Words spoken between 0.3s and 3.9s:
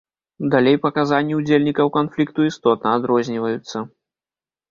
Далей паказанні ўдзельнікаў канфлікту істотна адрозніваюцца.